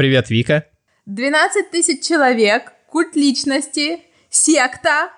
[0.00, 0.64] Привет, Вика.
[1.04, 5.10] 12 тысяч человек, культ личности, секта.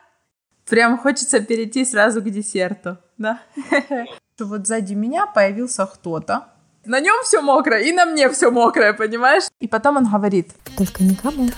[0.69, 3.41] Прям хочется перейти сразу к десерту, да?
[4.41, 6.49] Вот сзади меня появился кто-то.
[6.85, 9.45] На нем все мокро, и на мне все мокрое, понимаешь?
[9.61, 10.51] И потом он говорит.
[10.77, 11.49] Только никому.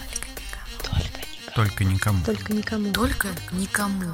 [1.55, 2.25] Только никому.
[2.27, 2.93] Только никому.
[2.93, 4.05] Только никому.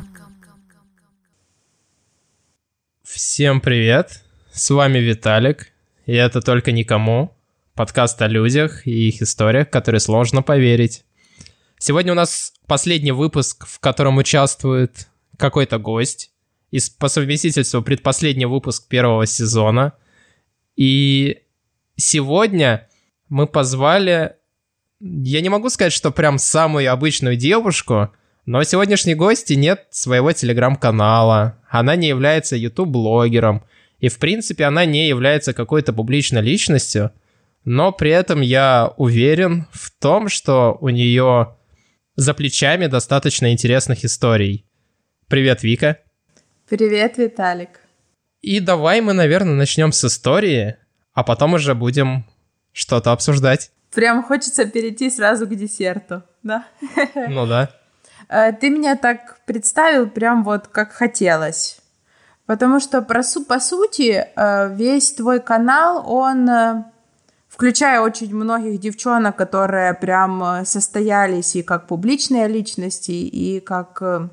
[3.03, 4.23] Всем привет.
[4.53, 5.73] С вами Виталик.
[6.07, 7.35] И это «Только никому».
[7.81, 11.03] Подкаст о людях и их историях, которые сложно поверить.
[11.79, 16.31] Сегодня у нас последний выпуск, в котором участвует какой-то гость.
[16.71, 19.95] И по совместительству предпоследний выпуск первого сезона.
[20.77, 21.39] И
[21.97, 22.87] сегодня
[23.31, 24.37] мы позвали...
[25.01, 28.11] Я не могу сказать, что прям самую обычную девушку,
[28.45, 31.57] но сегодняшней гости нет своего телеграм-канала.
[31.71, 33.65] Она не является YouTube-блогером.
[34.01, 37.13] И, в принципе, она не является какой-то публичной личностью.
[37.65, 41.57] Но при этом я уверен в том, что у нее
[42.17, 44.67] за плечами достаточно интересных историй.
[45.29, 45.99] Привет, Вика.
[46.69, 47.81] Привет, Виталик.
[48.41, 50.77] И давай мы, наверное, начнем с истории,
[51.13, 52.25] а потом уже будем
[52.73, 53.71] что-то обсуждать.
[53.93, 56.67] Прям хочется перейти сразу к десерту, да?
[57.29, 57.71] Ну да.
[58.29, 61.81] Э, ты меня так представил прям вот как хотелось.
[62.47, 66.85] Потому что, по сути, э, весь твой канал, он э,
[67.61, 74.31] включая очень многих девчонок, которые прям э, состоялись и как публичные личности, и как э,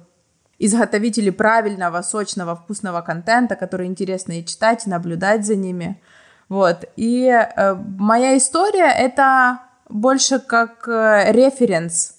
[0.60, 6.02] изготовители правильного, сочного, вкусного контента, который интересно и читать, и наблюдать за ними.
[6.48, 6.86] Вот.
[6.96, 12.16] И э, моя история— это больше как э, референс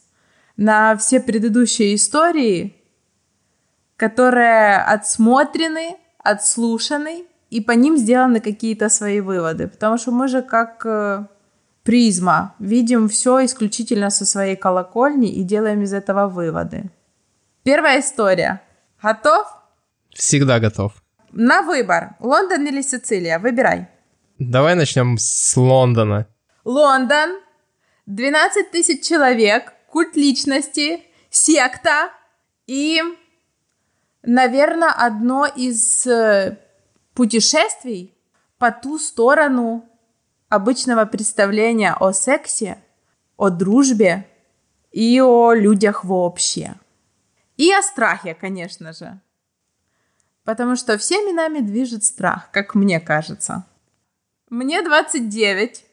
[0.58, 2.76] на все предыдущие истории,
[3.96, 9.68] которые отсмотрены, отслушаны, и по ним сделаны какие-то свои выводы.
[9.68, 11.26] Потому что мы же как э,
[11.82, 16.90] призма видим все исключительно со своей колокольни и делаем из этого выводы.
[17.62, 18.60] Первая история.
[19.02, 19.46] Готов?
[20.14, 20.92] Всегда готов.
[21.32, 22.16] На выбор.
[22.20, 23.38] Лондон или Сицилия?
[23.38, 23.88] Выбирай.
[24.38, 26.26] Давай начнем с Лондона.
[26.64, 27.40] Лондон.
[28.06, 29.72] 12 тысяч человек.
[29.90, 31.02] Культ личности.
[31.30, 32.10] Секта.
[32.66, 33.00] И,
[34.22, 36.58] наверное, одно из э,
[37.18, 38.14] путешествий
[38.58, 39.84] по ту сторону
[40.48, 42.78] обычного представления о сексе,
[43.36, 44.24] о дружбе
[44.92, 46.74] и о людях вообще.
[47.56, 49.18] И о страхе, конечно же.
[50.44, 53.66] Потому что всеми нами движет страх, как мне кажется.
[54.48, 55.84] Мне 29.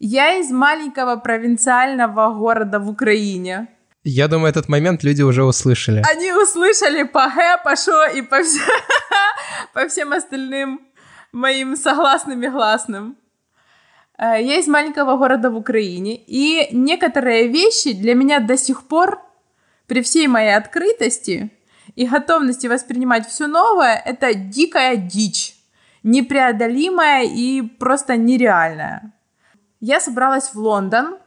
[0.00, 3.68] Я из маленького провинциального города в Украине.
[4.04, 6.02] Я думаю, этот момент люди уже услышали.
[6.10, 8.60] Они услышали по Г, по Шо и по, вся...
[9.72, 10.80] по всем остальным
[11.32, 13.16] моим согласным и гласным.
[14.18, 19.20] Э, я из маленького города в Украине, и некоторые вещи для меня до сих пор,
[19.86, 21.50] при всей моей открытости
[21.96, 25.54] и готовности воспринимать все новое, это дикая дичь,
[26.02, 29.12] непреодолимая и просто нереальная.
[29.80, 31.18] Я собралась в Лондон,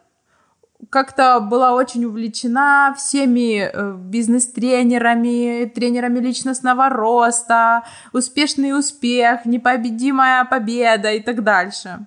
[0.90, 7.84] как-то была очень увлечена всеми э, бизнес-тренерами, тренерами личностного роста,
[8.14, 12.06] успешный успех, непобедимая победа и так дальше.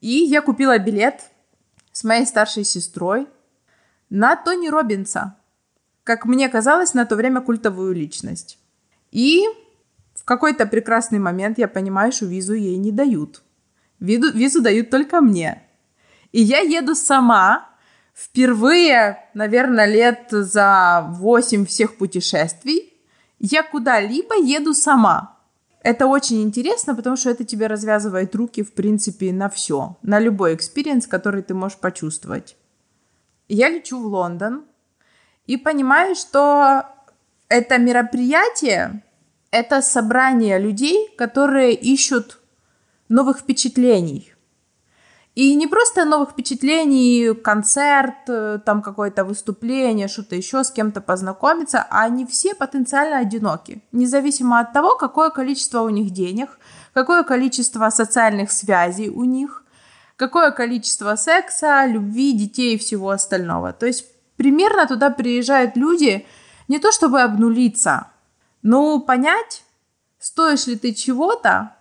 [0.00, 1.30] И я купила билет
[1.92, 3.26] с моей старшей сестрой
[4.08, 5.36] на Тони Робинса,
[6.04, 8.58] как мне казалось, на то время культовую личность.
[9.10, 9.44] И
[10.14, 13.42] в какой-то прекрасный момент я понимаю, что визу ей не дают.
[14.00, 15.62] Визу, визу дают только мне.
[16.32, 17.71] И я еду сама
[18.14, 22.92] впервые, наверное, лет за 8 всех путешествий
[23.38, 25.36] я куда-либо еду сама.
[25.82, 30.54] Это очень интересно, потому что это тебе развязывает руки, в принципе, на все, на любой
[30.54, 32.56] experience, который ты можешь почувствовать.
[33.48, 34.64] Я лечу в Лондон
[35.46, 36.84] и понимаю, что
[37.48, 39.02] это мероприятие,
[39.50, 42.40] это собрание людей, которые ищут
[43.08, 44.31] новых впечатлений,
[45.34, 51.86] и не просто новых впечатлений, концерт, э, там какое-то выступление, что-то еще, с кем-то познакомиться,
[51.88, 56.58] а они все потенциально одиноки, независимо от того, какое количество у них денег,
[56.92, 59.64] какое количество социальных связей у них,
[60.16, 63.72] какое количество секса, любви, детей и всего остального.
[63.72, 64.04] То есть
[64.36, 66.26] примерно туда приезжают люди
[66.68, 68.08] не то чтобы обнулиться,
[68.60, 69.64] но понять,
[70.18, 71.74] стоишь ли ты чего-то,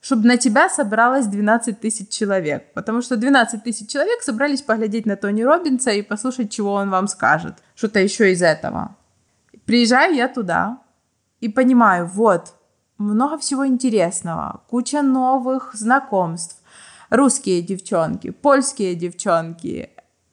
[0.00, 2.72] чтобы на тебя собралось 12 тысяч человек.
[2.72, 7.08] Потому что 12 тысяч человек собрались поглядеть на Тони Робинса и послушать, чего он вам
[7.08, 7.54] скажет.
[7.74, 8.96] Что-то еще из этого.
[9.66, 10.78] Приезжаю я туда
[11.40, 12.54] и понимаю, вот,
[12.96, 16.62] много всего интересного, куча новых знакомств,
[17.10, 19.90] русские девчонки, польские девчонки,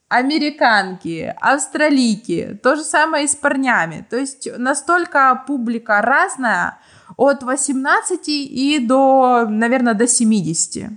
[0.08, 4.06] американки, австралийки, то же самое и с парнями.
[4.10, 6.80] То есть настолько публика разная,
[7.18, 10.90] от 18 и до, наверное, до 70.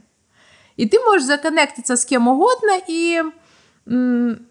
[0.76, 3.23] И ты можешь законнектиться с кем угодно, и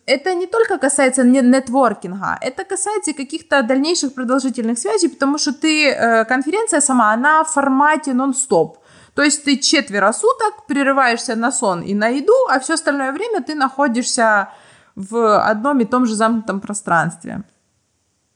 [0.06, 6.26] это не только касается нетворкинга, это касается каких-то дальнейших продолжительных связей, потому что ты, э,
[6.26, 8.80] конференция сама, она в формате нон-стоп.
[9.14, 13.44] То есть ты четверо суток прерываешься на сон и на еду, а все остальное время
[13.44, 14.50] ты находишься
[14.96, 17.44] в одном и том же замкнутом пространстве.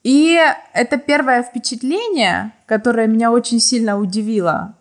[0.04, 0.40] И
[0.74, 4.76] это первое впечатление, которое меня очень сильно удивило,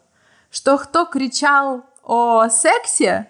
[0.51, 3.29] что кто кричал о сексе,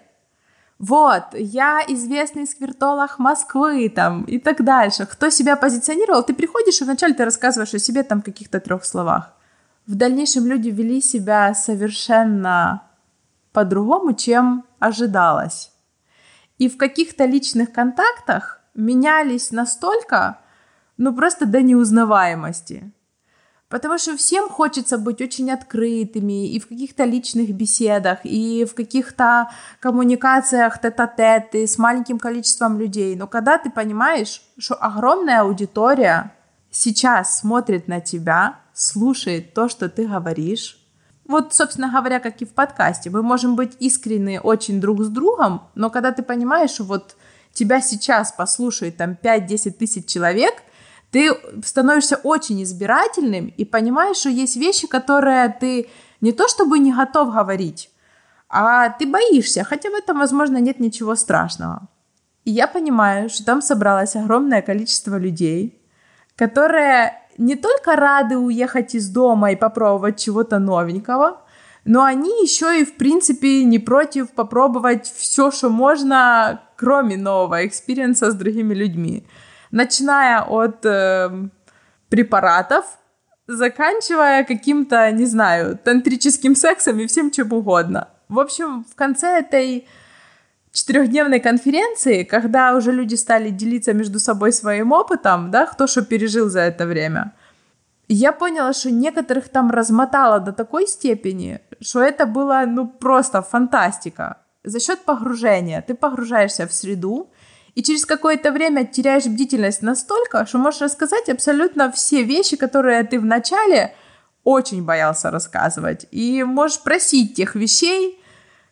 [0.79, 5.05] вот, я известный сквертолог Москвы, там, и так дальше.
[5.05, 9.33] Кто себя позиционировал, ты приходишь и вначале ты рассказываешь о себе там каких-то трех словах.
[9.85, 12.81] В дальнейшем люди вели себя совершенно
[13.51, 15.71] по-другому, чем ожидалось.
[16.57, 20.39] И в каких-то личных контактах менялись настолько,
[21.01, 22.91] ну просто до неузнаваемости.
[23.69, 29.49] Потому что всем хочется быть очень открытыми и в каких-то личных беседах, и в каких-то
[29.79, 33.15] коммуникациях тет-а-тет, и с маленьким количеством людей.
[33.15, 36.33] Но когда ты понимаешь, что огромная аудитория
[36.69, 40.77] сейчас смотрит на тебя, слушает то, что ты говоришь,
[41.27, 45.63] вот, собственно говоря, как и в подкасте, мы можем быть искренны очень друг с другом,
[45.73, 47.15] но когда ты понимаешь, что вот
[47.53, 50.53] тебя сейчас послушает там 5-10 тысяч человек–
[51.11, 51.29] ты
[51.63, 55.89] становишься очень избирательным и понимаешь, что есть вещи, которые ты
[56.21, 57.89] не то чтобы не готов говорить,
[58.49, 61.87] а ты боишься, хотя в этом, возможно, нет ничего страшного.
[62.45, 65.81] И я понимаю, что там собралось огромное количество людей,
[66.35, 71.41] которые не только рады уехать из дома и попробовать чего-то новенького,
[71.85, 78.25] но они еще и, в принципе, не против попробовать все, что можно, кроме нового experience
[78.25, 79.25] а с другими людьми
[79.71, 81.29] начиная от э,
[82.09, 82.85] препаратов,
[83.47, 88.07] заканчивая каким-то, не знаю, тантрическим сексом и всем чем угодно.
[88.29, 89.87] В общем, в конце этой
[90.71, 96.49] четырехдневной конференции, когда уже люди стали делиться между собой своим опытом, да, кто что пережил
[96.49, 97.33] за это время,
[98.07, 104.37] я поняла, что некоторых там размотало до такой степени, что это было, ну, просто фантастика.
[104.63, 105.81] За счет погружения.
[105.81, 107.31] Ты погружаешься в среду,
[107.75, 113.19] и через какое-то время теряешь бдительность настолько, что можешь рассказать абсолютно все вещи, которые ты
[113.19, 113.93] вначале
[114.43, 116.07] очень боялся рассказывать.
[116.11, 118.19] И можешь просить тех вещей,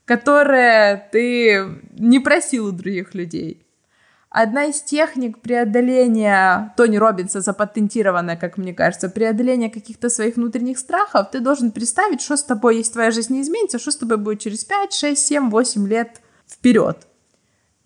[0.05, 3.65] которые ты не просил у других людей.
[4.31, 11.31] Одна из техник преодоления Тони Робинса запатентированная, как мне кажется, преодоления каких-то своих внутренних страхов,
[11.31, 14.39] ты должен представить, что с тобой, если твоя жизнь не изменится, что с тобой будет
[14.39, 17.08] через 5, 6, 7, 8 лет вперед.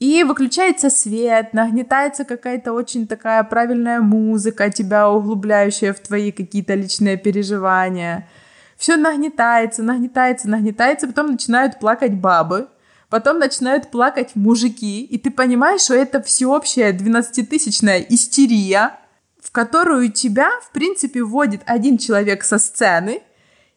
[0.04, 7.16] И выключается свет, нагнетается какая-то очень такая правильная музыка, тебя углубляющая в твои какие-то личные
[7.16, 8.28] переживания.
[8.76, 12.68] Все нагнетается, нагнетается, нагнетается, потом начинают плакать бабы,
[13.08, 18.98] потом начинают плакать мужики, и ты понимаешь, что это всеобщая 12-тысячная истерия,
[19.42, 23.22] в которую тебя, в принципе, вводит один человек со сцены,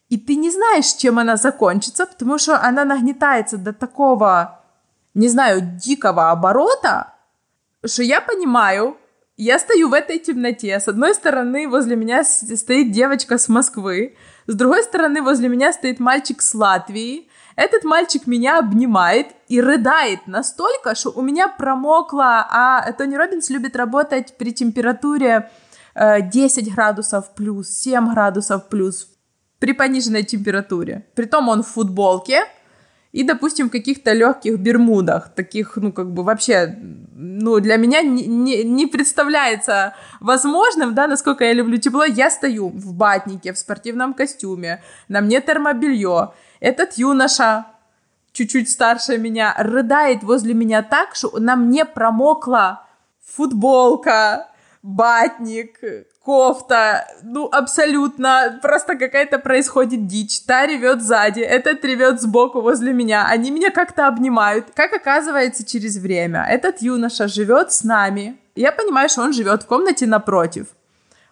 [0.09, 4.56] и ты не знаешь, чем она закончится, потому что она нагнетается до такого
[5.17, 7.13] не знаю, дикого оборота,
[7.83, 8.97] что я понимаю,
[9.35, 10.79] я стою в этой темноте.
[10.79, 15.99] С одной стороны, возле меня стоит девочка с Москвы, с другой стороны, возле меня стоит
[15.99, 17.29] мальчик с Латвии.
[17.55, 23.75] Этот мальчик меня обнимает и рыдает настолько, что у меня промокло, а Тони Робинс любит
[23.75, 25.49] работать при температуре
[25.95, 29.09] 10 э, градусов плюс, 7 градусов плюс,
[29.57, 31.07] при пониженной температуре.
[31.15, 32.45] Притом он в футболке,
[33.17, 36.77] и, допустим, в каких-то легких бермудах, таких, ну, как бы вообще,
[37.15, 42.69] ну, для меня не, не, не представляется возможным, да, насколько я люблю тепло, я стою
[42.69, 47.65] в батнике, в спортивном костюме, на мне термобелье, этот юноша,
[48.33, 52.85] чуть-чуть старше меня, рыдает возле меня так, что на мне промокла
[53.25, 55.79] футболка, батник,
[56.23, 60.41] кофта, ну, абсолютно, просто какая-то происходит дичь.
[60.41, 64.67] Та ревет сзади, этот ревет сбоку возле меня, они меня как-то обнимают.
[64.75, 68.37] Как оказывается, через время этот юноша живет с нами.
[68.55, 70.67] Я понимаю, что он живет в комнате напротив.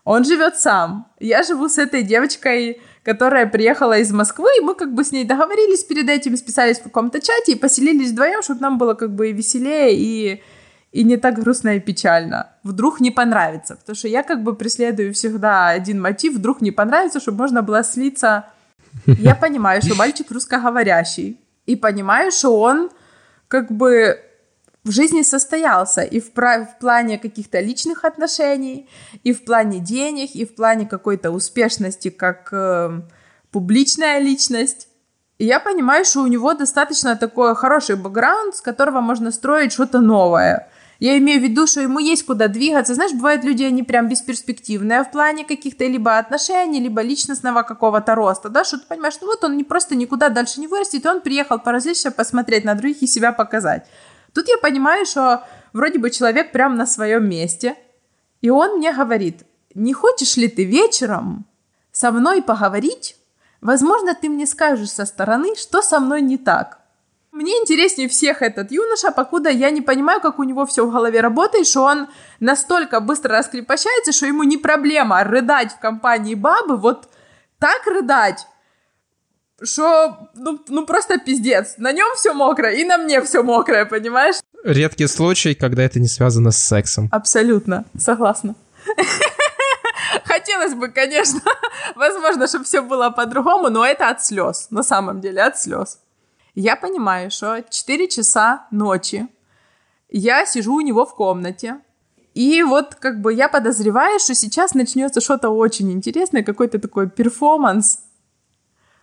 [0.05, 1.07] Он живет сам.
[1.19, 5.25] Я живу с этой девочкой, которая приехала из Москвы, и мы как бы с ней
[5.25, 9.29] договорились перед этим, списались в каком-то чате и поселились вдвоем, чтобы нам было как бы
[9.29, 10.43] и веселее, и
[10.95, 12.47] и не так грустно и печально.
[12.63, 13.75] Вдруг не понравится.
[13.75, 17.83] Потому что я как бы преследую всегда один мотив, вдруг не понравится, чтобы можно было
[17.83, 18.45] слиться.
[19.05, 21.37] Я понимаю, что мальчик русскоговорящий.
[21.65, 22.91] И понимаю, что он
[23.49, 24.21] как бы
[24.85, 28.87] в жизни состоялся и в, в плане каких-то личных отношений,
[29.25, 33.01] и в плане денег, и в плане какой-то успешности как э,
[33.51, 34.87] публичная личность.
[35.39, 39.99] И я понимаю, что у него достаточно такой хороший бэкграунд, с которого можно строить что-то
[39.99, 40.69] новое.
[41.05, 42.95] Я имею в виду, что ему есть куда двигаться.
[42.95, 48.49] Знаешь, бывают люди, они прям бесперспективные в плане каких-то либо отношений, либо личностного какого-то роста,
[48.49, 51.59] да, что ты понимаешь, ну вот он не просто никуда дальше не вырастет, он приехал
[51.59, 53.85] поразвлечься, посмотреть на других и себя показать.
[54.33, 55.43] Тут я понимаю, что
[55.73, 57.75] вроде бы человек прям на своем месте,
[58.41, 59.43] и он мне говорит,
[59.75, 61.45] не хочешь ли ты вечером
[61.91, 63.15] со мной поговорить?
[63.61, 66.79] Возможно, ты мне скажешь со стороны, что со мной не так.
[67.35, 71.19] Мне интереснее всех этот юноша, покуда я не понимаю, как у него все в голове
[71.19, 72.07] работает, что он
[72.39, 77.09] настолько быстро раскрепощается, что ему не проблема рыдать в компании бабы, вот
[77.59, 78.47] так рыдать,
[79.61, 81.73] что, ну, ну просто пиздец.
[81.77, 84.35] На нем все мокрое, и на мне все мокрое, понимаешь?
[84.63, 87.09] Редкий случай, когда это не связано с сексом.
[87.11, 88.55] Абсолютно, согласна.
[90.23, 91.41] Хотелось бы, конечно,
[91.97, 95.99] возможно, чтобы все было по-другому, но это от слез, на самом деле, от слез.
[96.55, 99.27] Я понимаю, что 4 часа ночи
[100.09, 101.81] я сижу у него в комнате,
[102.33, 107.99] и вот как бы я подозреваю, что сейчас начнется что-то очень интересное, какой-то такой перформанс.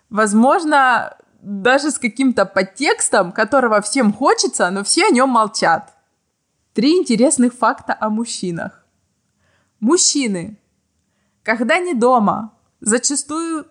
[0.08, 5.94] Возможно, даже с каким-то подтекстом, которого всем хочется, но все о нем молчат.
[6.72, 8.86] Три интересных факта о мужчинах.
[9.80, 10.58] Мужчины,
[11.42, 13.66] когда не дома, зачастую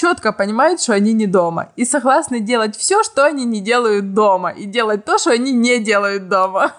[0.00, 4.50] четко понимают, что они не дома, и согласны делать все, что они не делают дома,
[4.50, 6.72] и делать то, что они не делают дома.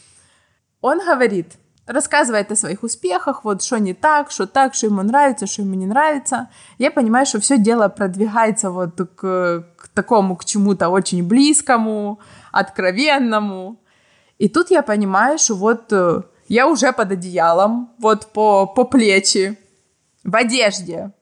[0.80, 5.46] Он говорит, рассказывает о своих успехах, вот что не так, что так, что ему нравится,
[5.46, 6.48] что ему не нравится.
[6.78, 12.20] Я понимаю, что все дело продвигается вот к, к такому, к чему-то очень близкому,
[12.52, 13.76] откровенному.
[14.38, 19.58] И тут я понимаю, что вот э, я уже под одеялом, вот по, по плечи,
[20.24, 21.12] в одежде,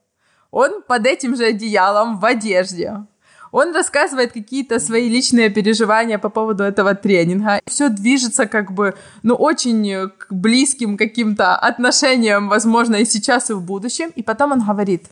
[0.55, 3.05] он под этим же одеялом в одежде.
[3.51, 7.61] Он рассказывает какие-то свои личные переживания по поводу этого тренинга.
[7.67, 8.95] Все движется как бы,
[9.25, 14.13] ну, очень к близким каким-то отношениям, возможно, и сейчас, и в будущем.
[14.15, 15.11] И потом он говорит,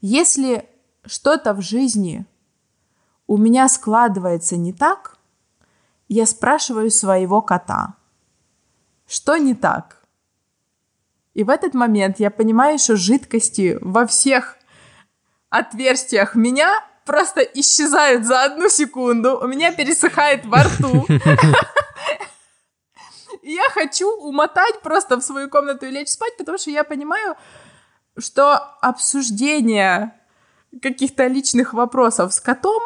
[0.00, 0.64] если
[1.04, 2.24] что-то в жизни
[3.26, 5.18] у меня складывается не так,
[6.08, 7.96] я спрашиваю своего кота,
[9.06, 9.97] что не так?
[11.34, 14.56] И в этот момент я понимаю, что жидкости во всех
[15.50, 19.38] отверстиях меня просто исчезают за одну секунду.
[19.40, 21.06] У меня пересыхает во рту.
[23.42, 27.34] Я хочу умотать просто в свою комнату и лечь спать, потому что я понимаю,
[28.18, 30.12] что обсуждение
[30.82, 32.82] каких-то личных вопросов с котом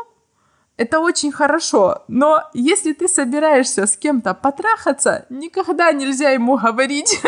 [0.76, 7.20] это очень хорошо, но если ты собираешься с кем-то потрахаться, никогда нельзя ему говорить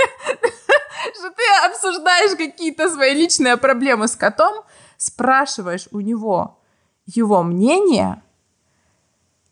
[1.13, 4.65] что ты обсуждаешь какие-то свои личные проблемы с котом,
[4.97, 6.59] спрашиваешь у него
[7.07, 8.23] его мнение,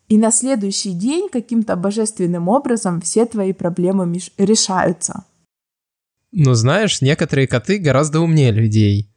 [0.09, 5.25] и на следующий день каким-то божественным образом все твои проблемы решаются.
[6.31, 9.09] Ну, знаешь, некоторые коты гораздо умнее людей.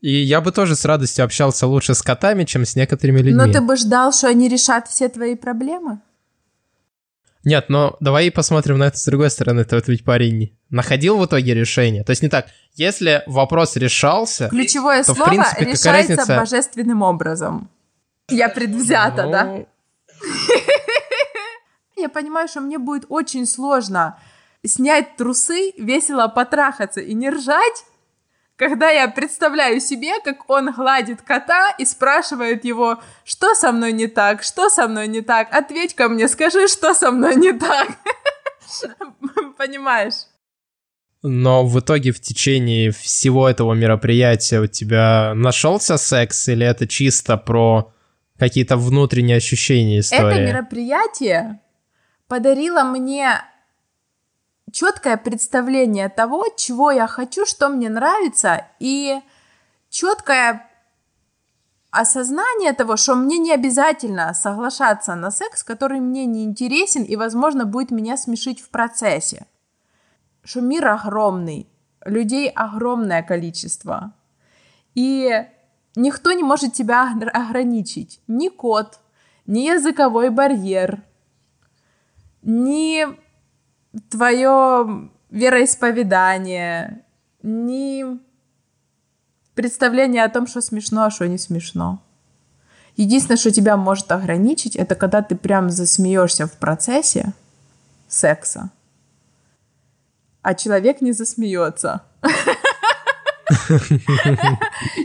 [0.00, 3.34] И я бы тоже с радостью общался лучше с котами, чем с некоторыми людьми.
[3.34, 6.00] Но ты бы ждал, что они решат все твои проблемы?
[7.46, 9.64] Нет, но давай посмотрим на это с другой стороны.
[9.64, 12.02] Ты ведь парень находил в итоге решение.
[12.02, 12.46] То есть не так.
[12.74, 16.36] Если вопрос решался, Ключевое то, слово в принципе, решается разница...
[16.36, 17.70] божественным образом.
[18.28, 19.30] Я предвзята, ну...
[19.30, 19.64] да?
[21.96, 24.18] Я понимаю, что мне будет очень сложно
[24.64, 27.84] снять трусы, весело потрахаться и не ржать,
[28.56, 34.06] когда я представляю себе, как он гладит кота и спрашивает его, что со мной не
[34.06, 37.88] так, что со мной не так, ответь ко мне, скажи, что со мной не так.
[39.58, 40.26] Понимаешь?
[41.22, 47.36] Но в итоге в течение всего этого мероприятия у тебя нашелся секс или это чисто
[47.36, 47.92] про
[48.38, 50.42] какие-то внутренние ощущения истории?
[50.42, 51.60] Это мероприятие
[52.28, 53.40] подарило мне
[54.72, 59.20] четкое представление того, чего я хочу, что мне нравится, и
[59.88, 60.68] четкое
[61.90, 67.64] осознание того, что мне не обязательно соглашаться на секс, который мне не интересен и, возможно,
[67.64, 69.46] будет меня смешить в процессе.
[70.42, 71.68] Что мир огромный,
[72.04, 74.12] людей огромное количество.
[74.94, 75.46] И
[75.94, 78.20] никто не может тебя ограничить.
[78.26, 79.00] Ни код,
[79.46, 81.02] ни языковой барьер,
[82.42, 83.06] ни
[84.10, 87.04] твое вероисповедание,
[87.42, 88.04] ни
[89.54, 92.02] представление о том, что смешно, а что не смешно.
[92.96, 97.32] Единственное, что тебя может ограничить, это когда ты прям засмеешься в процессе
[98.08, 98.70] секса,
[100.42, 102.02] а человек не засмеется.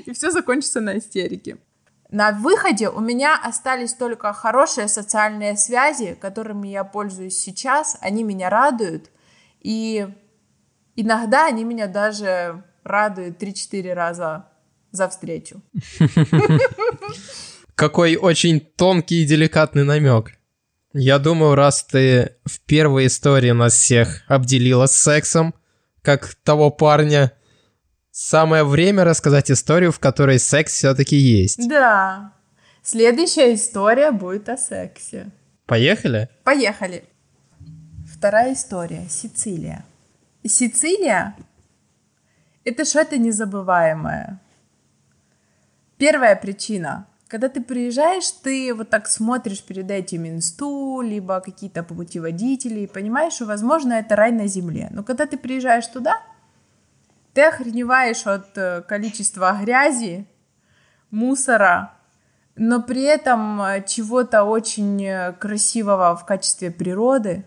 [0.05, 1.57] И все закончится на истерике.
[2.11, 7.97] На выходе у меня остались только хорошие социальные связи, которыми я пользуюсь сейчас.
[8.01, 9.09] Они меня радуют.
[9.61, 10.07] И
[10.97, 14.45] иногда они меня даже радуют 3-4 раза
[14.91, 15.61] за встречу.
[17.75, 20.33] Какой очень тонкий и деликатный намек.
[20.93, 25.55] Я думаю, раз ты в первой истории нас всех обделила сексом,
[26.01, 27.31] как того парня,
[28.21, 31.67] самое время рассказать историю, в которой секс все-таки есть.
[31.67, 32.33] Да.
[32.83, 35.31] Следующая история будет о сексе.
[35.65, 36.29] Поехали?
[36.43, 37.03] Поехали.
[38.13, 39.07] Вторая история.
[39.09, 39.83] Сицилия.
[40.45, 41.35] Сицилия—
[42.63, 44.39] это что-то незабываемое.
[45.97, 47.07] Первая причина.
[47.27, 53.33] Когда ты приезжаешь, ты вот так смотришь перед этим инсту, либо какие-то путеводители, и понимаешь,
[53.33, 54.89] что, возможно, это рай на земле.
[54.91, 56.21] Но когда ты приезжаешь туда,
[57.33, 60.27] ты охреневаешь от э, количества грязи,
[61.11, 61.93] мусора,
[62.55, 67.45] но при этом э, чего-то очень э, красивого в качестве природы,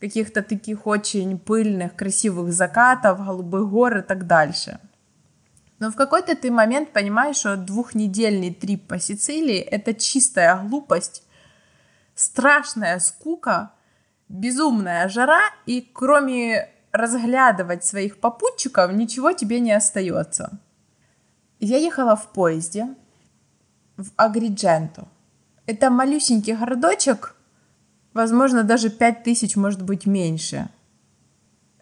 [0.00, 4.78] каких-то таких очень пыльных, красивых закатов, голубых гор и так дальше.
[5.78, 11.24] Но в какой-то ты момент понимаешь, что двухнедельный трип по Сицилии— это чистая глупость,
[12.14, 13.72] страшная скука,
[14.28, 20.60] безумная жара, и кроме разглядывать своих попутчиков, ничего тебе не остается.
[21.58, 22.94] Я ехала в поезде
[23.96, 25.08] в Агридженто.
[25.66, 27.34] Это малюсенький городочек,
[28.12, 30.68] возможно, даже 5000, может быть, меньше.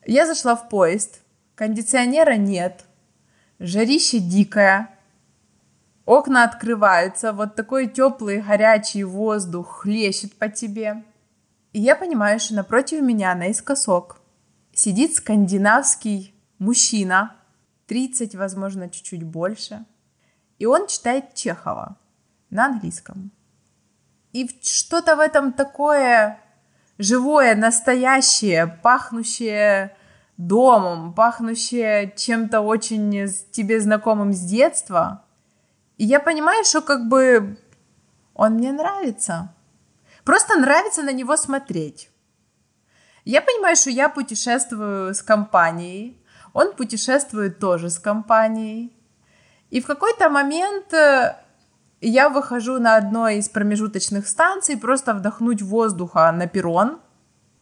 [0.06, 1.20] Я зашла в поезд,
[1.56, 2.86] кондиционера нет,
[3.58, 4.88] жарище дикое,
[6.06, 11.04] окна открываются, вот такой теплый горячий воздух хлещет по тебе.
[11.74, 14.21] И я понимаю, что напротив меня наискосок
[14.82, 17.36] сидит скандинавский мужчина,
[17.86, 19.84] 30, возможно, чуть-чуть больше,
[20.58, 21.98] и он читает Чехова
[22.50, 23.30] на английском.
[24.32, 26.40] И что-то в этом такое
[26.98, 29.96] живое, настоящее, пахнущее
[30.36, 35.24] домом, пахнущее чем-то очень тебе знакомым с детства.
[35.96, 37.56] И я понимаю, что как бы
[38.34, 39.54] он мне нравится.
[40.24, 42.11] Просто нравится на него смотреть.
[43.24, 46.18] Я понимаю, что я путешествую с компанией,
[46.52, 48.92] он путешествует тоже с компанией.
[49.70, 51.36] И в какой-то момент э,
[52.00, 57.00] я выхожу на одной из промежуточных станций просто вдохнуть воздуха на перрон,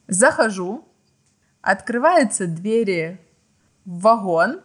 [0.08, 0.84] захожу,
[1.60, 3.20] открываются двери
[3.84, 4.60] в вагон.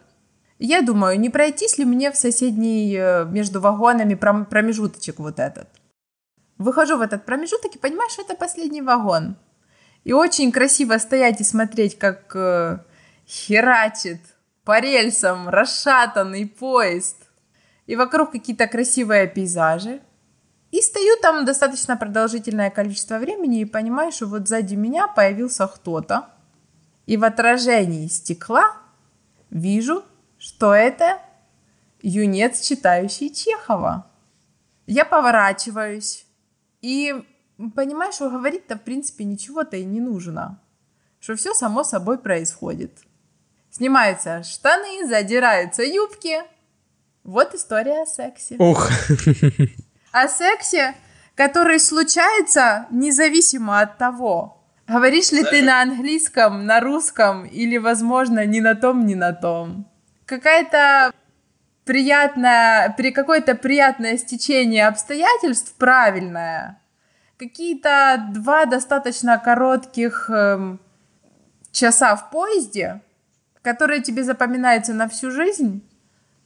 [0.58, 5.68] Я думаю, не пройтись ли мне в соседний э, между вагонами промежуточек вот этот.
[6.58, 9.36] Выхожу в этот промежуток и понимаю, что это последний вагон.
[10.06, 12.78] И очень красиво стоять и смотреть, как э,
[13.26, 14.20] херачит
[14.62, 17.16] по рельсам расшатанный поезд.
[17.86, 20.00] И вокруг какие-то красивые пейзажи.
[20.70, 26.28] И стою там достаточно продолжительное количество времени и понимаю, что вот сзади меня появился кто-то.
[27.06, 28.76] И в отражении стекла
[29.50, 30.04] вижу,
[30.38, 31.18] что это
[32.00, 34.06] юнец, читающий Чехова.
[34.86, 36.26] Я поворачиваюсь
[36.80, 37.24] и
[37.74, 40.60] понимаешь, что говорить-то в принципе ничего-то и не нужно.
[41.20, 42.98] Что все само собой происходит.
[43.70, 46.42] Снимаются штаны, задираются юбки.
[47.24, 48.56] Вот история о сексе.
[48.58, 48.88] Ух.
[50.12, 50.94] О сексе,
[51.34, 58.60] который случается независимо от того, говоришь ли ты на английском, на русском или, возможно, ни
[58.60, 59.90] на том, ни на том.
[60.24, 61.12] Какая-то
[61.84, 66.80] приятная, при какое-то приятное стечение обстоятельств правильное–
[67.38, 70.80] какие-то два достаточно коротких эм,
[71.70, 73.00] часа в поезде,
[73.62, 75.82] которые тебе запоминаются на всю жизнь,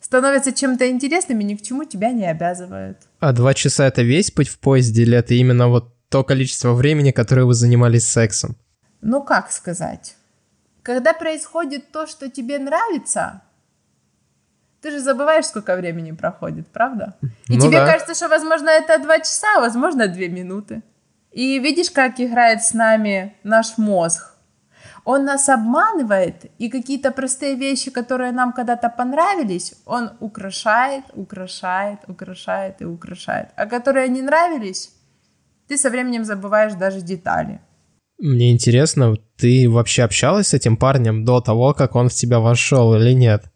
[0.01, 2.99] становятся чем-то интересным и ни к чему тебя не обязывают.
[3.21, 7.13] А два часа это весь путь в поезде или это именно вот то количество времени,
[7.13, 8.57] которое вы занимались сексом?
[9.01, 10.17] Ну как сказать?
[10.83, 13.43] Когда происходит то, что тебе нравится,
[14.83, 17.17] ты же забываешь, сколько времени проходит, правда?
[17.49, 17.87] И ну тебе да.
[17.87, 20.83] кажется, что, возможно, это два часа, а возможно, две минуты.
[21.33, 24.35] И видишь, как играет с нами наш мозг.
[25.05, 32.83] Он нас обманывает, и какие-то простые вещи, которые нам когда-то понравились, он украшает, украшает, украшает
[32.83, 33.49] и украшает.
[33.57, 34.91] А которые не нравились,
[35.69, 37.61] ты со временем забываешь даже детали.
[38.19, 42.95] Мне интересно, ты вообще общалась с этим парнем до того, как он в тебя вошел
[42.95, 43.50] или нет?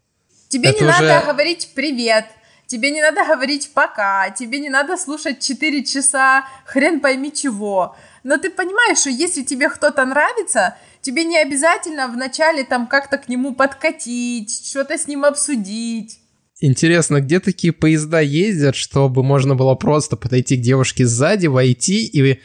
[0.54, 1.02] Тебе Это не уже...
[1.02, 2.26] надо говорить привет.
[2.68, 7.96] тебе не надо говорить пока, тебе не надо слушать 4 часа хрен пойми чего.
[8.22, 13.28] Но ты понимаешь, что если тебе кто-то нравится, тебе не обязательно вначале там как-то к
[13.28, 16.20] нему подкатить, что-то с ним обсудить.
[16.60, 22.40] Интересно, где такие поезда ездят, чтобы можно было просто подойти к девушке сзади, войти и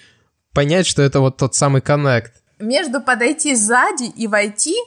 [0.55, 2.41] понять, что это вот тот самый коннект?
[2.57, 4.73] Между подойти сзади и войти–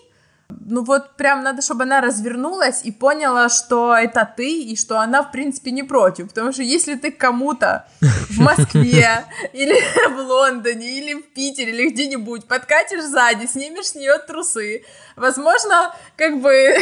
[0.60, 5.22] ну вот прям надо, чтобы она развернулась и поняла, что это ты, и что она,
[5.22, 6.28] в принципе, не против.
[6.28, 12.46] Потому что если ты кому-то в Москве, или в Лондоне, или в Питере, или где-нибудь
[12.46, 14.84] подкатишь сзади, снимешь с нее трусы,
[15.16, 16.74] возможно, как бы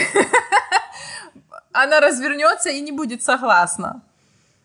[1.72, 4.02] она развернется и не будет согласна.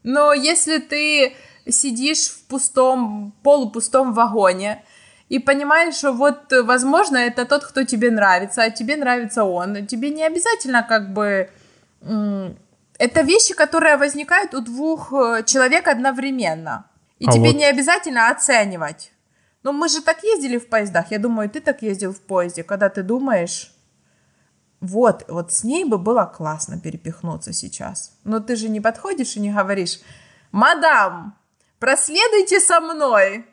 [0.04, 1.36] Но если ты
[1.68, 4.84] сидишь в пустом, полупустом вагоне,
[5.30, 9.88] и понимаешь, что вот, возможно, это тот, кто тебе нравится, а тебе нравится он.
[9.88, 11.50] Тебе не обязательно как бы...
[12.98, 16.86] Это вещи, которые возникают у двух э, человек одновременно.
[17.20, 17.56] И а тебе вот...
[17.58, 19.12] не обязательно оценивать.
[19.64, 21.12] Но мы же так ездили в поездах.
[21.12, 23.74] Я думаю, ты так ездил в поезде, когда ты думаешь,
[24.80, 28.18] вот, вот с ней бы было классно перепихнуться сейчас.
[28.24, 30.00] Но ты же не подходишь и не говоришь,
[30.52, 31.36] мадам,
[31.80, 33.46] проследуйте со мной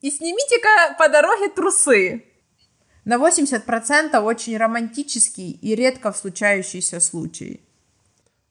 [0.00, 2.24] и снимите-ка по дороге трусы.
[3.04, 7.60] На 80% очень романтический и редко случающийся случай.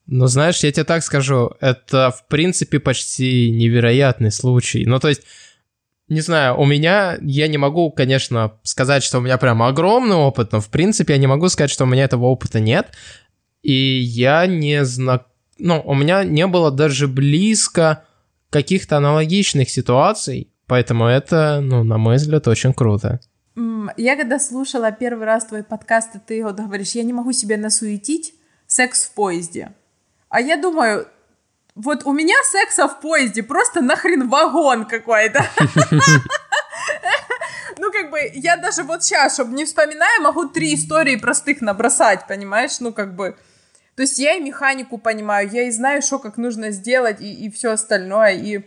[0.08, 4.86] Ну, знаешь, я тебе так скажу, это, в принципе, почти невероятный случай.
[4.86, 5.22] Ну, то есть,
[6.08, 10.52] не знаю, у меня, я не могу, конечно, сказать, что у меня прям огромный опыт,
[10.52, 12.88] но, в принципе, я не могу сказать, что у меня этого опыта нет.
[13.62, 15.26] И я не знаю,
[15.60, 18.04] ну, у меня не было даже близко
[18.50, 23.20] каких-то аналогичных ситуаций, Поэтому это, ну, на мой взгляд, очень круто.
[23.98, 27.58] Я когда слушала первый раз твой подкаст, и ты вот говоришь, я не могу себе
[27.58, 28.36] насуетить
[28.68, 29.72] секс в поезде.
[30.30, 31.08] А я думаю,
[31.74, 35.44] вот у меня секса в поезде просто нахрен вагон какой-то.
[37.82, 42.28] Ну, как бы, я даже вот сейчас, чтобы не вспоминая, могу три истории простых набросать,
[42.28, 42.82] понимаешь?
[42.82, 43.38] Ну, как бы,
[43.96, 47.50] то есть я и механику понимаю, я и знаю, что как нужно сделать, и, и
[47.50, 48.66] все остальное, и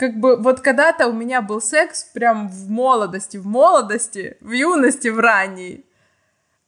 [0.00, 5.08] как бы вот когда-то у меня был секс прям в молодости, в молодости, в юности,
[5.08, 5.84] в ранней.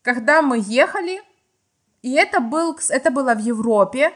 [0.02, 1.22] Когда мы ехали,
[2.02, 4.12] и это, был, это было в Европе,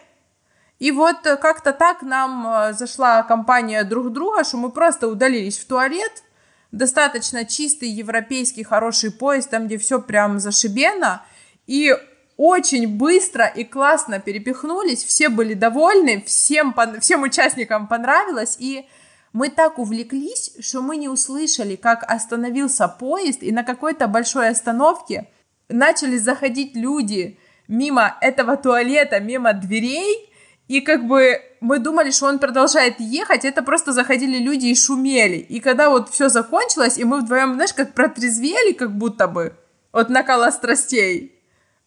[0.79, 5.67] и вот как-то так нам э, зашла компания друг друга, что мы просто удалились в
[5.67, 6.23] туалет,
[6.71, 11.23] достаточно чистый европейский хороший поезд, там, где все прям зашибено,
[11.67, 11.97] и
[12.37, 18.87] очень быстро и классно перепихнулись, все были довольны, всем, всем участникам понравилось, и
[19.37, 25.29] мы так увлеклись, что мы не услышали, как остановился поезд, и на какой-то большой остановке
[25.69, 30.33] начали заходить люди мимо этого туалета, мимо дверей,
[30.69, 35.37] и как бы мы думали, что он продолжает ехать, это просто заходили люди и шумели.
[35.37, 39.53] И когда вот все закончилось, и мы вдвоем, знаешь, как протрезвели, как будто бы
[39.93, 41.39] от накала страстей.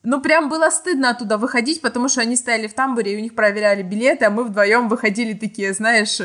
[0.04, 3.34] Ну, прям было стыдно оттуда выходить, потому что они стояли в тамбуре, и у них
[3.34, 6.22] проверяли билеты, а мы вдвоем выходили такие, знаешь,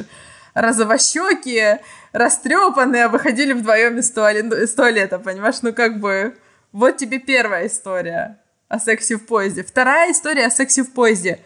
[0.55, 5.63] розовощекие, растрепанные, выходили вдвоем из, туалета, из туалета, понимаешь?
[5.63, 6.37] Ну, как бы,
[6.73, 9.63] вот тебе первая история о сексе в поезде.
[9.63, 11.41] Вторая история о сексе в поезде.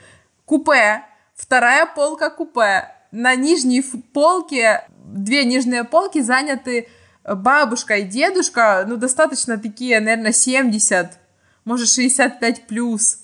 [0.45, 1.03] Купе.
[1.35, 2.95] Вторая полка купе.
[3.11, 6.89] На нижней полке, две нижние полки заняты
[7.25, 11.19] бабушка и дедушка, ну, достаточно такие, наверное, 70,
[11.65, 13.19] может, 65 плюс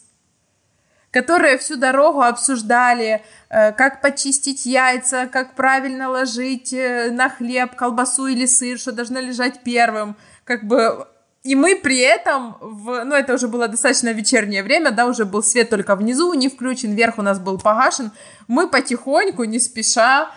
[1.15, 8.27] которые всю дорогу обсуждали, э, как почистить яйца, как правильно ложить э, на хлеб колбасу
[8.27, 11.07] или сыр, что должно лежать первым, как бы
[11.45, 15.43] и мы при этом, в, ну это уже было достаточно вечернее время, да, уже был
[15.43, 18.11] свет только внизу не включен, вверх у нас был погашен,
[18.49, 20.31] мы потихоньку, не спеша,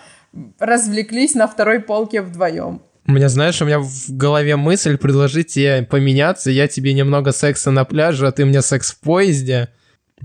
[0.59, 2.81] развлеклись на второй полке вдвоем.
[3.07, 7.71] У меня, знаешь, у меня в голове мысль предложить тебе поменяться, я тебе немного секса
[7.71, 9.69] на пляже, а ты мне секс в поезде.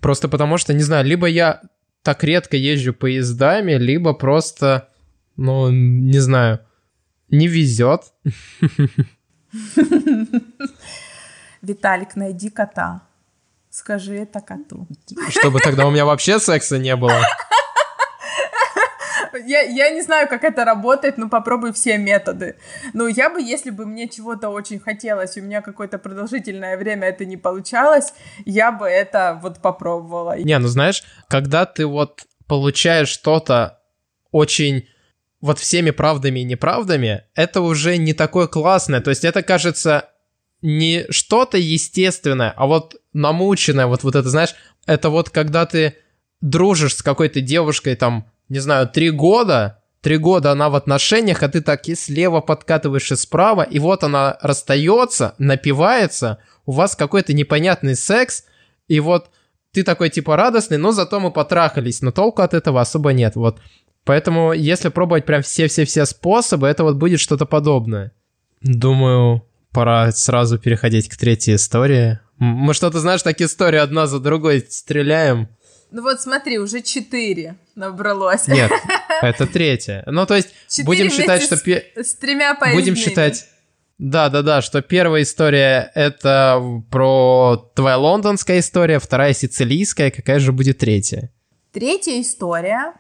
[0.00, 1.61] Просто потому что, не знаю, либо я
[2.02, 4.88] так редко езжу поездами, либо просто,
[5.37, 6.61] ну, не знаю,
[7.28, 8.12] не везет.
[11.62, 13.02] Виталик, найди кота.
[13.70, 14.87] Скажи это коту.
[15.31, 17.20] Чтобы тогда у меня вообще секса не было.
[19.46, 22.57] Я, я не знаю, как это работает, но попробуй все методы.
[22.92, 27.24] Ну, я бы, если бы мне чего-то очень хотелось, у меня какое-то продолжительное время это
[27.24, 30.38] не получалось, я бы это вот попробовала.
[30.38, 33.81] Не, ну знаешь, когда ты вот получаешь что-то
[34.31, 34.88] очень
[35.40, 39.00] вот всеми правдами и неправдами, это уже не такое классное.
[39.00, 40.09] То есть это кажется
[40.62, 44.55] не что-то естественное, а вот намученное, вот, вот это, знаешь,
[44.87, 45.96] это вот когда ты
[46.40, 51.49] дружишь с какой-то девушкой там, не знаю, три года, три года она в отношениях, а
[51.49, 56.37] ты так и слева подкатываешь и справа, и вот она расстается, напивается,
[56.67, 58.45] у вас какой-то непонятный секс,
[58.88, 59.31] и вот
[59.73, 63.59] ты такой типа радостный, но зато мы потрахались, но толку от этого особо нет, вот.
[64.05, 68.12] Поэтому, если пробовать прям все-все-все способы, это вот будет что-то подобное.
[68.61, 72.19] Думаю, пора сразу переходить к третьей истории.
[72.37, 75.49] Мы что-то, знаешь, так истории одна за другой стреляем.
[75.92, 78.48] Ну вот смотри, уже четыре набралось.
[78.48, 78.72] Нет,
[79.22, 80.02] это третья.
[80.07, 81.59] Ну, то есть, Четыре будем считать, что...
[81.59, 82.81] пе- с, с тремя поездными.
[82.81, 83.46] Будем считать...
[83.98, 90.50] Да, да, да, что первая история это про твоя лондонская история, вторая сицилийская, какая же
[90.50, 91.31] будет третья?
[91.72, 92.94] Третья история.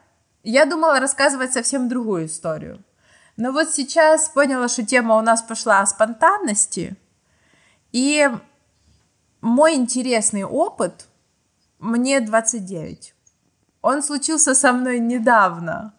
[0.44, 2.84] Я думала рассказывать совсем другую историю.
[3.36, 6.94] Но вот сейчас поняла, что тема у нас пошла о спонтанности.
[7.90, 8.28] И
[9.40, 11.06] мой интересный опыт,
[11.82, 13.14] мне 29.
[13.82, 15.94] Он случился со мной недавно.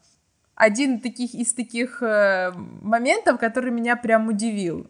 [0.55, 4.87] Один таких, из таких э, моментов, который меня прям удивил.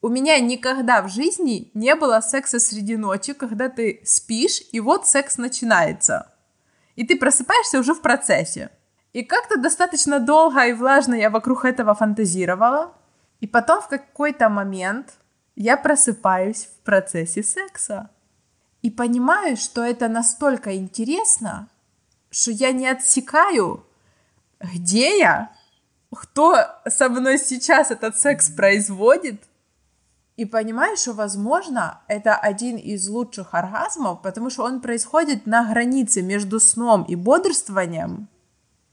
[0.00, 5.06] У меня никогда в жизни не было секса среди ночи, когда ты спишь, и вот
[5.06, 6.32] секс начинается.
[6.96, 8.70] И ты просыпаешься уже в процессе.
[9.12, 12.94] И как-то достаточно долго и влажно я вокруг этого фантазировала.
[13.40, 15.14] И потом в какой-то момент
[15.54, 18.08] я просыпаюсь в процессе секса.
[18.82, 21.68] И понимаю, что это настолько интересно,
[22.30, 23.84] что я не отсекаю,
[24.60, 25.52] где я,
[26.14, 29.42] кто со мной сейчас этот секс производит,
[30.36, 36.22] и понимаю, что, возможно, это один из лучших оргазмов, потому что он происходит на границе
[36.22, 38.26] между сном и бодрствованием.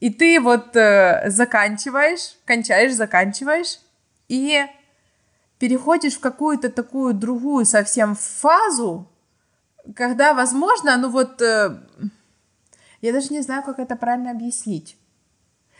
[0.01, 3.79] И ты вот э, заканчиваешь, кончаешь, заканчиваешь,
[4.27, 4.65] и
[5.57, 9.07] переходишь в какую-то такую другую совсем фазу,
[9.95, 11.77] когда, возможно, ну вот, э,
[13.01, 14.97] я даже не знаю, как это правильно объяснить.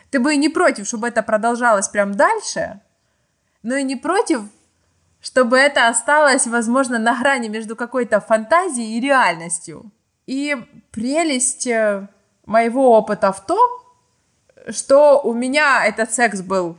[0.09, 2.81] Ты бы и не против, чтобы это продолжалось прям дальше,
[3.63, 4.43] но и не против,
[5.19, 9.91] чтобы это осталось, возможно, на грани между какой-то фантазией и реальностью.
[10.25, 10.55] И
[10.91, 12.07] прелесть э,
[12.45, 13.69] моего опыта в том,
[14.69, 16.77] что у меня этот секс был,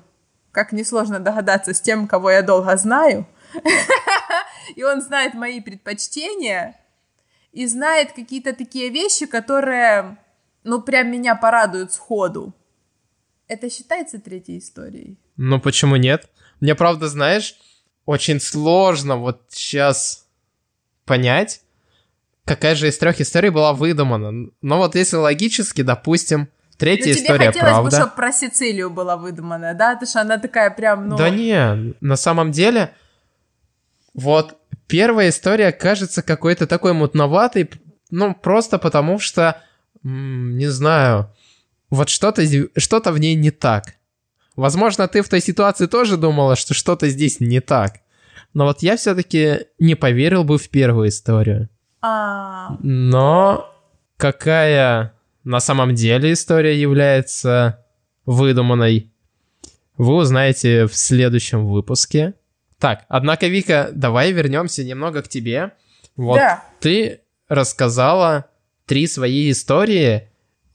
[0.52, 3.26] как несложно догадаться, с тем, кого я долго знаю.
[4.76, 6.76] И он знает мои предпочтения
[7.52, 10.18] и знает какие-то такие вещи, которые,
[10.64, 12.54] ну, прям меня порадуют сходу.
[13.48, 15.18] Это считается третьей историей?
[15.36, 16.28] Ну, почему нет?
[16.60, 17.56] Мне, правда, знаешь,
[18.04, 20.26] очень сложно вот сейчас
[21.04, 21.62] понять,
[22.44, 24.50] какая же из трех историй была выдумана.
[24.60, 27.90] Но вот если логически, допустим, третья ну, тебе история хотелось правда.
[27.90, 29.94] бы, чтобы про Сицилию была выдумана, да?
[29.94, 31.16] Потому что она такая прям, ну...
[31.16, 32.94] Да не, на самом деле,
[34.14, 34.57] вот
[34.88, 37.70] первая история кажется какой-то такой мутноватой,
[38.10, 39.62] ну, просто потому что,
[40.02, 41.32] не знаю,
[41.90, 42.42] вот что-то
[42.76, 43.94] что в ней не так.
[44.56, 48.00] Возможно, ты в той ситуации тоже думала, что что-то здесь не так.
[48.54, 51.68] Но вот я все-таки не поверил бы в первую историю.
[52.00, 53.72] А, Но
[54.16, 57.84] какая на самом деле история является
[58.26, 59.12] выдуманной,
[59.96, 62.34] вы узнаете в следующем выпуске.
[62.78, 65.72] Так, однако, Вика, давай вернемся немного к тебе.
[66.16, 66.64] Вот Да.
[66.80, 68.46] ты рассказала
[68.86, 70.28] три свои истории,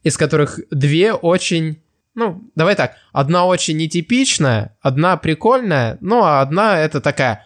[0.04, 1.82] из которых две очень...
[2.16, 7.44] Ну, давай так, одна очень нетипичная, одна прикольная, ну, а одна это такая,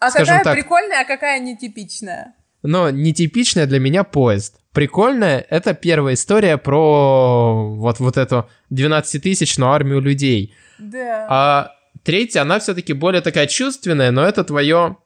[0.00, 0.54] а какая так.
[0.54, 2.34] прикольная, а какая нетипичная?
[2.62, 4.56] но нетипичная для меня поезд.
[4.72, 10.54] Прикольная— это первая история про вот, вот эту 12-тысячную армию людей.
[10.78, 11.26] Да.
[11.28, 14.96] А третья, она все-таки более такая чувственная, но это твое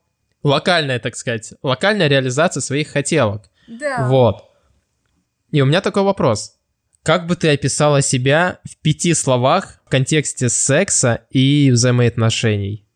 [0.43, 3.51] локальная, так сказать, локальная реализация своих хотелок.
[3.67, 4.07] да.
[4.09, 4.51] Вот.
[5.51, 6.57] И у меня такой вопрос.
[7.03, 12.89] Как бы ты описала себя в пяти словах в контексте секса и взаимоотношений?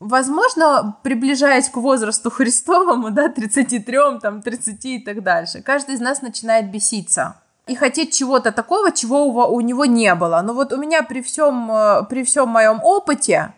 [0.00, 6.20] Возможно, приближаясь к возрасту Христовому, да, 33, там, 30 и так дальше, каждый из нас
[6.20, 10.42] начинает беситься и хотеть чего-то такого, чего у, у него не было.
[10.42, 13.54] Но вот у меня при всем, э, при всем моем опыте,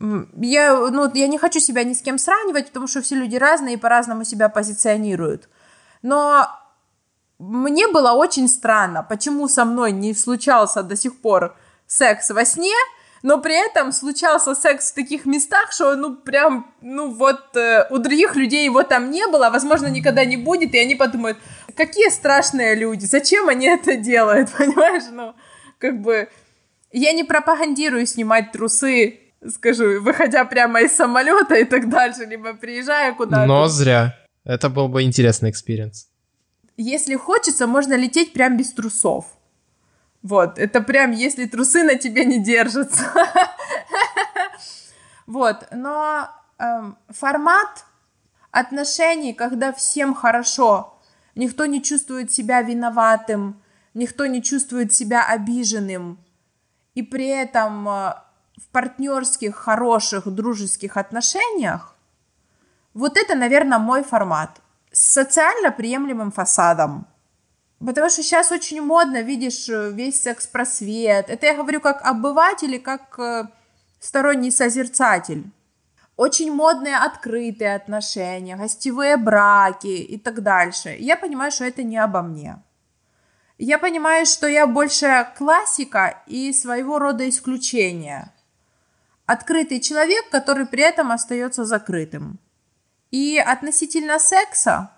[0.00, 3.74] я, ну, я не хочу себя ни с кем сравнивать, потому что все люди разные
[3.74, 5.48] и по-разному себя позиционируют.
[6.02, 6.48] Но
[7.38, 12.74] мне было очень странно, почему со мной не случался до сих пор секс во сне,
[13.22, 17.98] но при этом случался секс в таких местах, что, ну, прям, ну, вот э, у
[17.98, 21.38] других людей его там не было, возможно, никогда не будет, и они подумают,
[21.76, 25.34] какие страшные люди, зачем они это делают, понимаешь, ну,
[25.78, 26.28] как бы,
[26.92, 33.14] я не пропагандирую снимать трусы, скажу, выходя прямо из самолета и так дальше, либо приезжая
[33.14, 33.46] куда-то.
[33.46, 34.16] Но зря.
[34.44, 36.08] Это был бы интересный experience.
[36.76, 39.26] если хочется, можно лететь прям без трусов.
[40.22, 43.04] Вот, это прям, если трусы на тебе не держатся.
[45.26, 47.86] Вот, но эм, формат
[48.50, 50.93] отношений, когда всем хорошо,
[51.34, 53.62] никто не чувствует себя виноватым,
[53.94, 56.18] никто не чувствует себя обиженным,
[56.94, 58.14] и при этом э,
[58.56, 61.94] в партнерских, хороших, дружеских отношениях,
[62.92, 64.60] вот это, наверное, мой формат
[64.92, 67.06] с социально приемлемым фасадом.
[67.84, 71.28] Потому что сейчас очень модно, видишь, весь секс-просвет.
[71.28, 73.48] Это я говорю как обыватель и как э,
[73.98, 75.44] сторонний созерцатель.
[76.16, 80.96] Очень модные открытые отношения, гостевые браки и так дальше.
[80.98, 82.62] Я понимаю, что это не обо мне.
[83.58, 88.32] Я понимаю, что я больше классика и своего рода исключение.
[89.26, 92.38] Открытый человек, который при этом остается закрытым.
[93.10, 94.90] И относительно секса,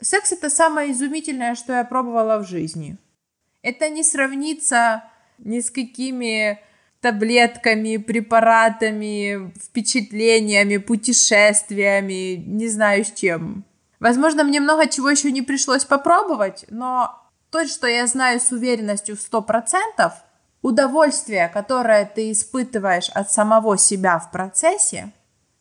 [0.00, 2.96] секс это самое изумительное, что я пробовала в жизни.
[3.62, 5.04] Это не сравнится
[5.38, 6.60] ни с какими
[7.04, 13.66] таблетками, препаратами, впечатлениями, путешествиями, не знаю с чем.
[14.00, 17.10] Возможно, мне много чего еще не пришлось попробовать, но
[17.50, 20.12] то, что я знаю с уверенностью в 100%,
[20.62, 25.12] удовольствие, которое ты испытываешь от самого себя в процессе,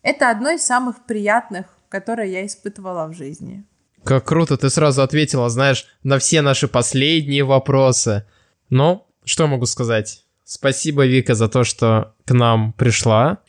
[0.01, 3.65] это одно из самых приятных, которое я испытывала в жизни.
[4.06, 8.25] Как круто, ты сразу ответила, знаешь, на все наши последние вопросы.
[8.69, 10.23] Но что могу сказать?
[10.43, 13.39] Спасибо, Вика, за то, что к нам пришла.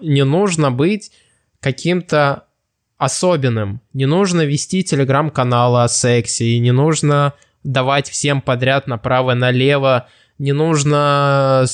[0.00, 1.10] Не нужно быть
[1.60, 2.44] каким-то
[2.96, 3.80] особенным.
[3.92, 7.34] Не нужно вести телеграм-каналы о сексе, и не нужно
[7.64, 10.08] давать всем подряд направо-налево.
[10.38, 11.64] Не нужно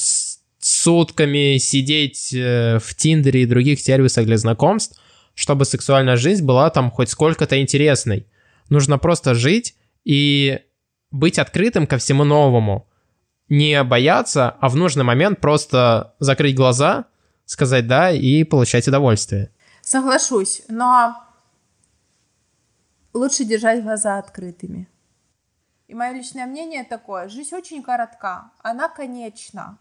[0.59, 4.99] сутками сидеть э, в Тиндере и других сервисах для знакомств,
[5.35, 8.27] чтобы сексуальная жизнь была там хоть сколько-то интересной.
[8.71, 10.61] Нужно просто жить и
[11.11, 12.89] быть открытым ко всему новому.
[13.49, 17.07] Не бояться, а в нужный момент просто закрыть глаза,
[17.45, 19.51] сказать «да» и получать удовольствие.
[19.83, 21.17] Соглашусь, но
[23.13, 24.89] лучше держать глаза открытыми.
[25.87, 29.79] И мое личное мнение такое, жизнь очень коротка, она конечна.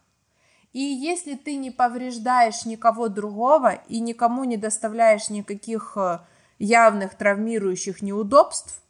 [0.73, 6.19] И если ты не повреждаешь никого другого и никому не доставляешь никаких э,
[6.57, 8.81] явных травмирующих неудобств,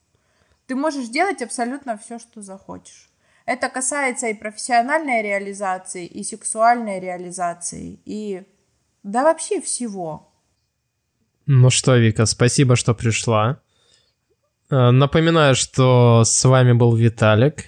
[0.65, 3.12] ты можешь делать абсолютно все, что захочешь.
[3.45, 8.43] Это касается и профессиональной реализации, и сексуальной реализации, и
[9.03, 10.31] да вообще всего.
[11.45, 13.59] Ну что, Вика, спасибо, что пришла.
[14.69, 17.65] Э, напоминаю, что с вами был Виталик,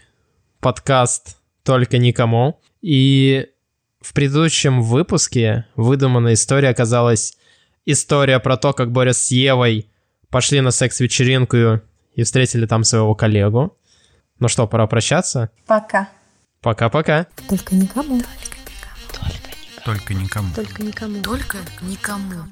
[0.62, 2.60] подкаст «Только никому».
[2.82, 3.48] И
[4.00, 7.38] в предыдущем выпуске выдуманная история оказалась
[7.86, 9.90] история про то, как Борис с Евой
[10.30, 11.82] пошли на секс-вечеринку
[12.14, 13.78] и встретили там своего коллегу.
[14.40, 15.50] Ну что, пора прощаться?
[15.66, 16.10] Пока.
[16.62, 17.28] Пока-пока.
[17.48, 18.22] Только никому.
[19.86, 20.54] Только никому.
[20.54, 21.22] Только никому.
[21.22, 22.44] Только никому.